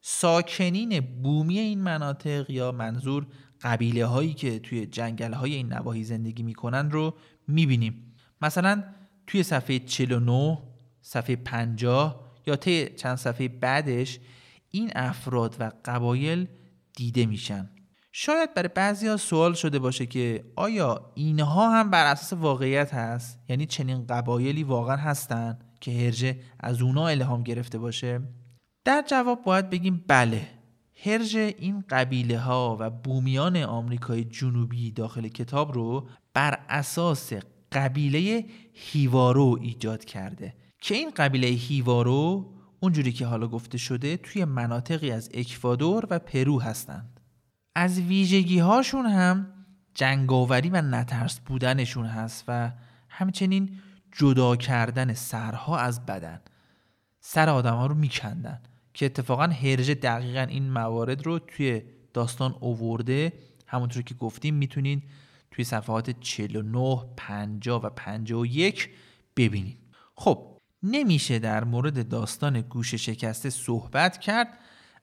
[0.00, 3.26] ساکنین بومی این مناطق یا منظور
[3.62, 7.14] قبیله هایی که توی جنگل های این نواحی زندگی می‌کنن رو
[7.48, 8.14] می‌بینیم.
[8.42, 8.84] مثلا
[9.26, 10.58] توی صفحه 49
[11.00, 14.18] صفحه 50 یا طی چند صفحه بعدش
[14.70, 16.48] این افراد و قبایل
[16.96, 17.70] دیده میشن.
[18.12, 23.40] شاید برای بعضی ها سوال شده باشه که آیا اینها هم بر اساس واقعیت هست؟
[23.48, 28.20] یعنی چنین قبایلی واقعا هستن که هرجه از اونا الهام گرفته باشه؟
[28.84, 30.48] در جواب باید بگیم بله
[31.04, 37.32] هرژه این قبیله ها و بومیان آمریکای جنوبی داخل کتاب رو بر اساس
[37.72, 40.54] قبیله هیوارو ایجاد کرده.
[40.80, 46.60] که این قبیله هیوارو اونجوری که حالا گفته شده توی مناطقی از اکوادور و پرو
[46.60, 47.17] هستند.
[47.80, 49.46] از ویژگی هاشون هم
[49.94, 52.72] جنگاوری و نترس بودنشون هست و
[53.08, 53.78] همچنین
[54.12, 56.40] جدا کردن سرها از بدن.
[57.20, 58.60] سر آدم ها رو میکندن
[58.94, 61.82] که اتفاقا هرژه دقیقا این موارد رو توی
[62.14, 63.32] داستان اوورده
[63.66, 65.02] همونطور که گفتیم می‌تونین
[65.50, 68.90] توی صفحات 49 50 و 51
[69.36, 69.78] ببینید
[70.14, 74.48] خب نمیشه در مورد داستان گوش شکسته صحبت کرد.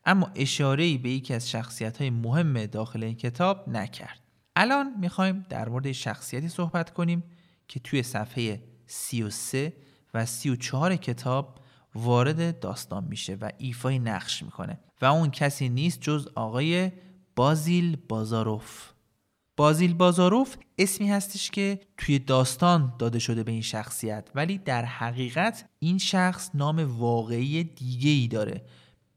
[0.05, 4.19] اما اشاره به یکی از شخصیت های مهم داخل این کتاب نکرد.
[4.55, 7.23] الان می‌خوایم در مورد شخصیتی صحبت کنیم
[7.67, 9.73] که توی صفحه 33
[10.13, 11.59] و 34 کتاب
[11.95, 16.91] وارد داستان میشه و ایفای نقش می‌کنه و اون کسی نیست جز آقای
[17.35, 18.91] بازیل بازاروف.
[19.57, 25.69] بازیل بازاروف اسمی هستش که توی داستان داده شده به این شخصیت ولی در حقیقت
[25.79, 28.65] این شخص نام واقعی دیگه ای داره.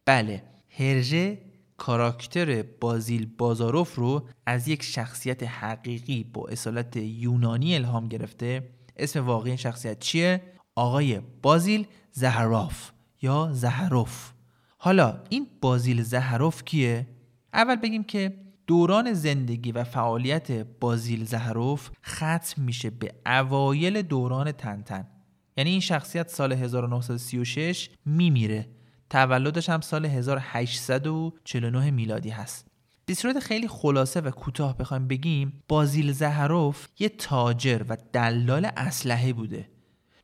[0.04, 0.42] بله
[0.78, 1.38] هرژه
[1.76, 9.50] کاراکتر بازیل بازاروف رو از یک شخصیت حقیقی با اصالت یونانی الهام گرفته اسم واقعی
[9.50, 10.42] این شخصیت چیه؟
[10.74, 12.90] آقای بازیل زهراف
[13.22, 14.32] یا زهروف
[14.78, 17.06] حالا این بازیل زهروف کیه؟
[17.54, 18.34] اول بگیم که
[18.66, 25.06] دوران زندگی و فعالیت بازیل زهروف ختم میشه به اوایل دوران تنتن
[25.56, 28.77] یعنی این شخصیت سال 1936 میمیره
[29.10, 32.66] تولدش هم سال 1849 میلادی هست.
[33.06, 39.32] به صورت خیلی خلاصه و کوتاه بخوایم بگیم بازیل زهروف یه تاجر و دلال اسلحه
[39.32, 39.68] بوده.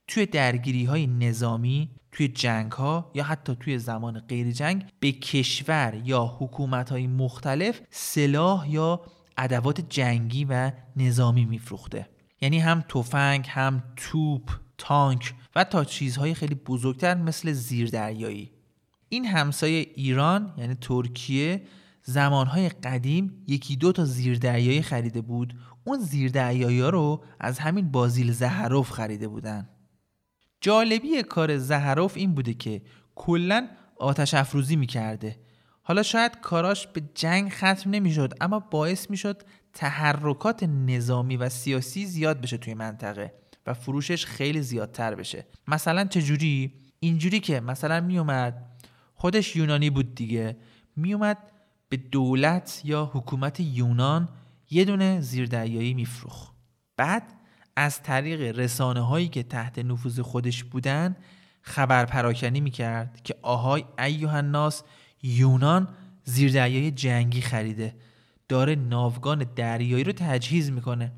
[0.08, 6.02] توی درگیری های نظامی توی جنگ ها یا حتی توی زمان غیر جنگ به کشور
[6.04, 9.00] یا حکومت های مختلف سلاح یا
[9.36, 12.08] ادوات جنگی و نظامی میفروخته.
[12.40, 18.53] یعنی هم تفنگ هم توپ تانک و تا چیزهای خیلی بزرگتر مثل زیردریایی.
[19.08, 21.62] این همسایه ایران یعنی ترکیه
[22.02, 25.54] زمانهای قدیم یکی دو تا زیردریایی خریده بود.
[25.84, 29.68] اون زیردریایی ها رو از همین بازیل زهروف خریده بودن.
[30.60, 32.82] جالبی کار زهروف این بوده که
[33.14, 35.40] کلا آتش افروزی می‌کرده.
[35.82, 42.40] حالا شاید کاراش به جنگ ختم نمی‌شد اما باعث می‌شد تحرکات نظامی و سیاسی زیاد
[42.40, 43.34] بشه توی منطقه
[43.66, 45.46] و فروشش خیلی زیادتر بشه.
[45.68, 48.73] مثلا چجوری؟ اینجوری که مثلا میومد
[49.24, 50.56] خودش یونانی بود دیگه.
[50.96, 51.38] میومد
[51.88, 54.28] به دولت یا حکومت یونان
[54.70, 56.50] یه دونه زیردریایی میفروخ
[56.96, 57.22] بعد
[57.76, 61.16] از طریق رسانه هایی که تحت نفوذ خودش بودن
[61.62, 64.82] خبر پراکنی می‌کرد که آهای ایوه الناس
[65.22, 65.88] یونان
[66.24, 67.96] زیردریای جنگی خریده.
[68.48, 71.12] داره ناوگان دریایی رو تجهیز می‌کنه.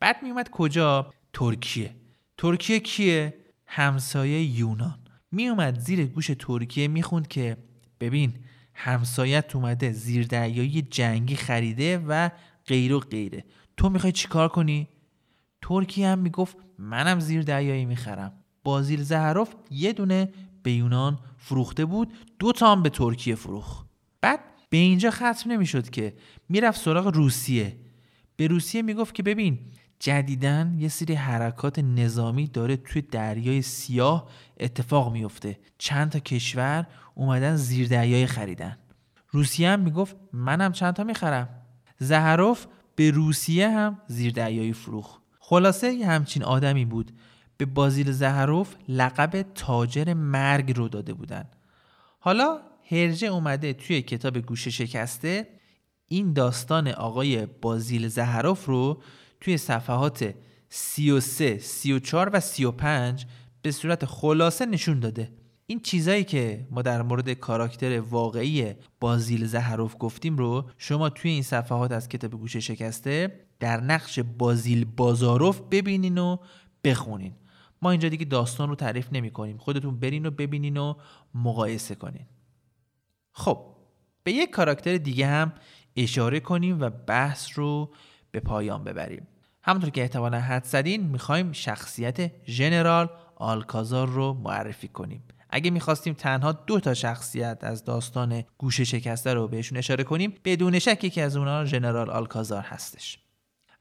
[0.00, 1.96] بعد میومد کجا؟ ترکیه.
[2.38, 3.34] ترکیه کیه؟
[3.66, 5.01] همسایه یونان.
[5.32, 7.56] میومد زیر گوش ترکیه می‌خوند که
[8.00, 8.34] ببین
[8.74, 12.30] همسایت اومده زیردریایی جنگی خریده و
[12.66, 13.44] غیر و غیره.
[13.76, 14.88] تو می‌خوای چیکار کنی؟
[15.62, 18.32] ترکیه هم می‌گفت منم زیر دریایی می‌خرم.
[18.64, 20.28] بازیل زهروف یه دونه
[20.62, 23.84] به یونان فروخته بود دو تا هم به ترکیه فروخ
[24.20, 24.40] بعد
[24.70, 26.14] به اینجا ختم نمی‌شد که
[26.48, 27.76] می‌رفت سراغ روسیه.
[28.36, 29.58] به روسیه می‌گفت که ببین
[30.02, 34.28] جدیدن یه سری حرکات نظامی داره توی دریای سیاه
[34.60, 35.58] اتفاق میفته.
[35.78, 38.78] چند تا کشور اومدن زیر دریایی خریدن.
[39.30, 41.48] روسیه هم می‌گفت منم چند تا می‌خرم.
[41.98, 47.12] زهروف به روسیه هم زیر دریایی فروخ خلاصه یه همچین آدمی بود.
[47.56, 51.44] به بازیل زهروف لقب تاجر مرگ رو داده بودن.
[52.20, 52.58] حالا
[52.90, 55.48] هرجه اومده توی کتاب گوشه شکسته.
[56.08, 59.02] این داستان آقای بازیل زهروف رو
[59.42, 60.34] توی صفحات
[60.68, 63.26] 33, 34 و 35
[63.62, 65.32] به صورت خلاصه نشون داده.
[65.66, 71.42] این چیزایی که ما در مورد کاراکتر واقعی بازیل زهروف گفتیم رو شما توی این
[71.42, 76.36] صفحات از کتاب گوشه شکسته در نقش بازیل بازاروف ببینین و
[76.84, 77.34] بخونین.
[77.82, 79.58] ما اینجا دیگه داستان رو تعریف نمی کنیم.
[79.58, 80.94] خودتون برین و ببینین و
[81.34, 82.26] مقایسه کنین.
[83.32, 83.66] خب
[84.24, 85.52] به یک کاراکتر دیگه هم
[85.96, 87.94] اشاره کنیم و بحث رو
[88.30, 89.26] به پایان ببریم.
[89.64, 95.22] همونطور که احتمالا حد زدین می‌خوایم شخصیت ژنرال آلکازار رو معرفی کنیم.
[95.50, 100.78] اگه می‌خواستیم تنها دو تا شخصیت از داستان گوشه شکسته رو بهشون اشاره کنیم بدون
[100.78, 103.18] شک یکی از اونها ژنرال آلکازار هستش.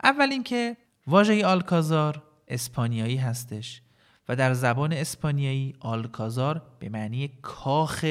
[0.03, 0.77] اول اینکه
[1.07, 3.81] واژه آلکازار اسپانیایی هستش
[4.29, 8.05] و در زبان اسپانیایی آلکازار به معنی کاخ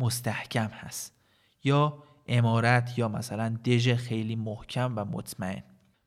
[0.00, 1.12] مستحکم هست
[1.64, 5.62] یا امارت یا مثلا دژ خیلی محکم و مطمئن.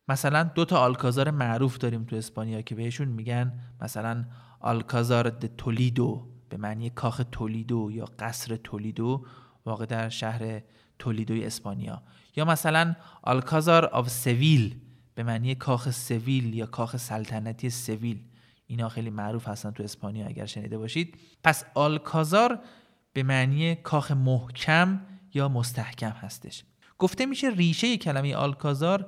[0.09, 4.25] مثلا دو تا آلکازار معروف داریم تو اسپانیا که بهشون میگن مثلا
[4.59, 9.25] آلکازار د تولیدو به معنی کاخ تولیدو یا قصر تولیدو
[9.65, 10.61] واقع در شهر
[10.99, 12.03] تولیدوی اسپانیا.
[12.35, 14.75] یا مثلا آلکازار آف سویل
[15.15, 18.23] به معنی کاخ سویل یا کاخ سلطنتی سویل.
[18.67, 21.17] اینا خیلی معروف هستن تو اسپانیا اگر شنیده باشید.
[21.43, 22.59] پس آلکازار
[23.13, 25.01] به معنی کاخ محکم
[25.33, 26.63] یا مستحکم هستش.
[26.97, 29.07] گفته میشه ریشه کلمه آلکازار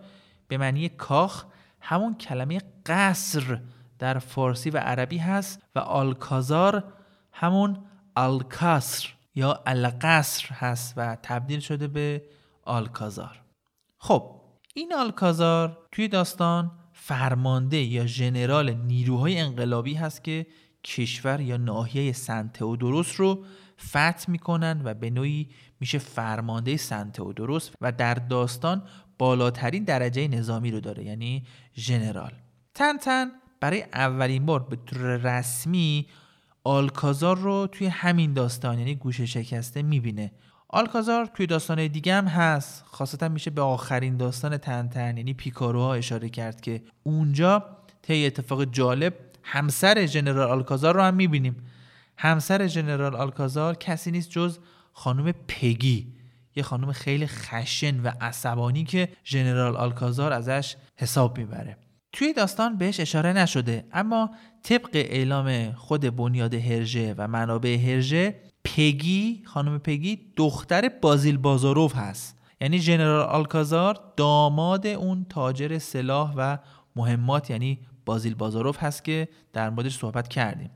[0.50, 1.46] به معنی کاخ
[1.82, 3.62] همون کلمه قصر
[4.00, 6.84] در فارسی و عربی هست و آلکازار
[7.32, 7.78] همون
[8.16, 12.24] آلکاسر یا القصر هست و تبدیل شده به
[12.64, 13.42] آلکازار.
[13.98, 14.42] خب
[14.74, 20.48] این آلکازار توی داستان فرمانده یا ژنرال نیروهای انقلابی هست که
[20.84, 23.46] کشور یا ناحیه سنت تئودوروس رو
[23.88, 28.84] فتح می‌کنن و به نوعی میشه فرمانده سنت تئودوروس و در داستان
[29.20, 31.44] بالاترین درجه نظامی رو داره یعنی
[31.78, 32.32] ژنرال
[32.76, 33.28] تن تن
[33.60, 36.08] برای اولین بار به طور رسمی
[36.64, 40.32] آلکازار رو توی همین داستان یعنی گوشه شکسته می‌بینه.
[40.70, 46.30] آلکازار توی داستان دیگه هم هست خاصتا میشه به آخرین داستان تنتن یعنی پیکاروها اشاره
[46.30, 47.66] کرد که اونجا
[48.02, 49.14] طی اتفاق جالب
[49.44, 51.56] همسر ژنرال آلکازار رو هم می‌بینیم.
[52.18, 54.60] همسر ژنرال آلکازار کسی نیست جز
[54.94, 56.19] خانم پگی.
[56.56, 61.78] یه خانم خیلی خشن و عصبانی که ژنرال آلکازار ازش حساب می‌بره.
[62.14, 64.30] توی داستان بهش اشاره نشده اما
[64.64, 72.40] طبق اعلام خود بنیاد هرژه و منابع هرژه پگی خانم پگی دختر بازیل بازاروف هست.
[72.62, 76.58] یعنی ژنرال آلکازار داماد اون تاجر سلاح و
[76.96, 80.72] مهمات یعنی بازیل بازاروف هست که در موردش صحبت کردیم.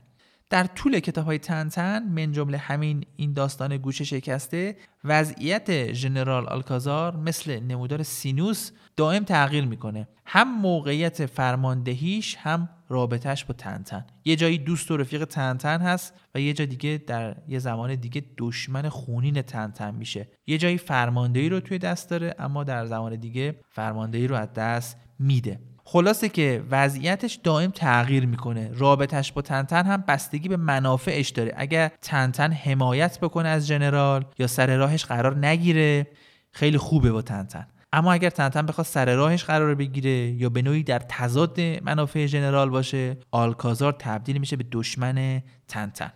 [0.50, 7.16] در طول کتاب های تن من جمله همین این داستان گوش شکسته وضعیت ژنرال آلکازار
[7.16, 10.08] مثل نمودار سینوس دائم تغییر می‌کنه.
[10.26, 16.40] هم موقعیت فرماندهیش هم رابطهش با تنتن یه جایی دوست و رفیق تنتن هست و
[16.40, 20.28] یه جا دیگه در یه زمان دیگه دشمن خونین تنتن میشه.
[20.46, 24.96] یه جایی فرماندهی رو توی دست داره اما در زمان دیگه فرماندهی رو از دست
[25.18, 25.60] میده.
[25.86, 28.70] خلاصه که وضعیتش دائم تغییر می‌کنه.
[28.74, 31.52] رابطش با تنتن هم بستگی به منافعش داره.
[31.56, 36.06] اگر تنتن حمایت بکنه از جنرال یا سر راهش قرار نگیره
[36.52, 37.66] خیلی خوبه با تنتن.
[37.92, 42.70] اما اگر تنتن بخواد سر راهش قرار بگیره یا به نوعی در تضاد منافع جنرال
[42.70, 46.12] باشه آلکازار تبدیل میشه به دشمن تنتن.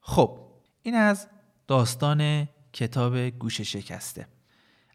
[0.00, 0.38] خب
[0.82, 1.28] این از
[1.66, 4.26] داستان کتاب گوشه شکسته.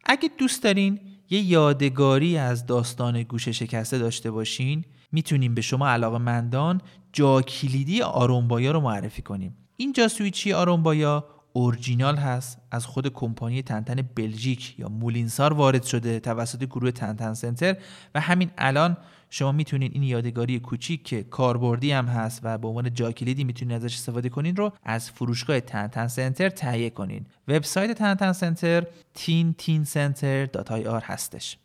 [0.06, 1.00] اگه دوست دارین
[1.32, 6.82] یه یادگاری از داستان گوشه شکسته داشته باشین می‌تونیم به شما علاقه مندان
[7.14, 9.58] جا کلیدی آرومبایا رو معرفی کنیم.
[9.78, 16.64] این جاسویچی آرومبایا اورجینال هست از خود کمپانی تنتن بلژیک یا مولینسار وارد شده توسط
[16.64, 17.78] گروه تنتن سنتر
[18.16, 18.98] و همین الان
[19.34, 23.94] شما می‌تونید این یادگاری کوچیک که کاربردی هم هست و به عنوان جاکلیدی می‌تونید ازش
[23.94, 27.26] استفاده کنین رو از فروشگاه تنتن سنتر تهیه کنین.
[27.48, 31.58] وبسایت تنتن سنتر تین تین سنتر آر هستش.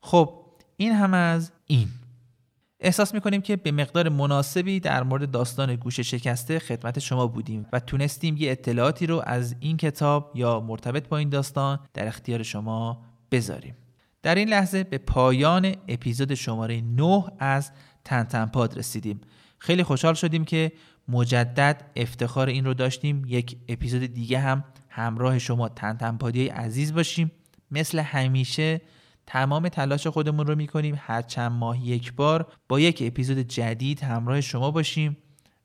[0.00, 0.34] خب
[0.76, 1.88] این هم از این.
[2.80, 7.80] احساس می‌کنیم که به مقدار مناسبی در مورد داستان گوش شکسته خدمت شما بودیم و
[7.80, 13.02] تونستیم یه اطلاعاتی رو از این کتاب یا مرتبط با این داستان در اختیار شما
[13.30, 13.74] بذاریم.
[14.22, 17.70] در این لحظه به پایان اپیزود شماره 9 از
[18.04, 19.20] تنتنپاد رسیدیم.
[19.58, 20.72] خیلی خوشحال شدیم که
[21.08, 23.24] مجدد افتخار این رو داشتیم.
[23.26, 27.32] یک اپیزود دیگه هم همراه شما تنتنپادی عزیز باشیم.
[27.70, 28.80] مثل همیشه
[29.26, 30.94] تمام تلاش خودمون رو می‌کنیم.
[30.98, 35.16] هر چند ماه یک بار با یک اپیزود جدید همراه شما باشیم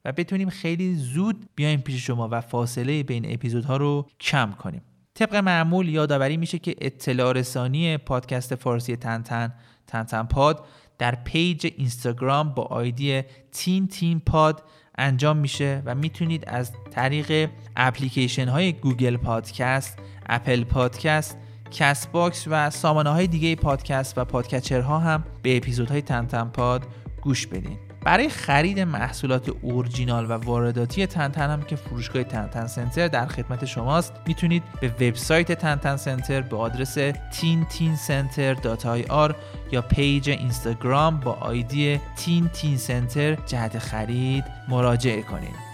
[0.05, 4.81] و بتونیم خیلی زود بیایم پیش شما و فاصله بین اپیزودها رو کم کنیم.
[5.15, 9.53] طبق معمول یادآوری میشه که اطلاع رسانی پادکست فارسی تنتن
[9.87, 10.65] تنتن Pod
[10.97, 14.63] در page اینستاگرام با ID Tintin Pod
[14.97, 21.37] انجام میشه و می‌تونید از طریق اپلیکیشن های Google Podcast، Apple Podcast
[21.71, 26.83] Castbox و سامانه های دیگه پادکست و podcatcher ها هم به اپیزودهای تنتن Pod
[27.21, 27.84] گوش بدین.
[28.05, 34.13] برای خرید محصولات اورجینال و وارداتی تنتن هم که فروشگاه تنتن Center در خدمت شماست
[34.27, 39.33] می‌تونید به وبسایت تنتن Center به آدرس tintincenter.ir
[39.71, 45.65] یا page اینستاگرام با ID Tintin Center جهت خرید مراجعه کنید.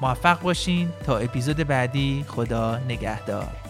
[0.00, 0.88] موفق باشین.
[1.06, 3.63] تا اپیزود بعدی خدا نگهدار.